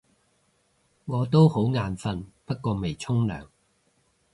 [1.05, 3.45] 我都好眼瞓，不過未沖涼